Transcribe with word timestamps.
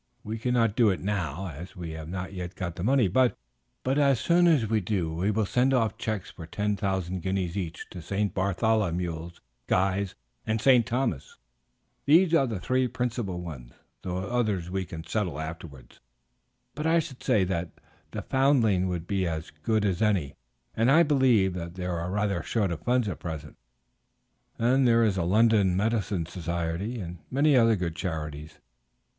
We 0.23 0.39
cannot 0.39 0.75
do 0.75 0.89
it 0.89 0.99
now, 0.99 1.45
as 1.49 1.75
we 1.75 1.91
have 1.91 2.09
not 2.09 2.33
yet 2.33 2.55
got 2.55 2.75
the 2.75 2.83
money, 2.83 3.07
but 3.07 3.37
as 3.85 4.19
soon 4.19 4.47
as 4.47 4.65
we 4.65 4.81
do 4.81 5.13
we 5.13 5.29
will 5.29 5.45
send 5.45 5.75
off 5.75 5.95
checks 5.99 6.31
for 6.31 6.47
10,000 6.47 7.21
guineas 7.21 7.55
each 7.55 7.85
to 7.91 8.01
St. 8.01 8.33
Bartholomew's, 8.33 9.41
Guy's, 9.67 10.15
and 10.43 10.59
St. 10.59 10.87
Thomas' 10.87 11.37
those 12.07 12.33
are 12.33 12.47
the 12.47 12.59
three 12.59 12.87
principal 12.87 13.41
ones; 13.41 13.73
the 14.01 14.11
others 14.11 14.71
we 14.71 14.85
can 14.85 15.03
settle 15.03 15.39
afterwards. 15.39 15.99
But 16.73 16.87
I 16.87 16.97
should 16.97 17.21
say 17.21 17.43
that 17.43 17.69
the 18.09 18.23
Foundling 18.23 18.87
would 18.87 19.05
be 19.05 19.27
as 19.27 19.51
good 19.51 19.85
as 19.85 20.01
any, 20.01 20.33
and 20.75 20.89
I 20.89 21.03
believe 21.03 21.53
that 21.53 21.75
they 21.75 21.85
are 21.85 22.09
rather 22.09 22.41
short 22.41 22.71
of 22.71 22.81
funds 22.81 23.07
at 23.07 23.19
present; 23.19 23.55
then 24.57 24.85
there 24.85 25.03
is 25.03 25.17
the 25.17 25.25
London 25.27 25.77
Mendicity 25.77 26.27
Society, 26.27 26.99
and 26.99 27.19
many 27.29 27.55
other 27.55 27.75
good 27.75 27.95
charities. 27.95 28.57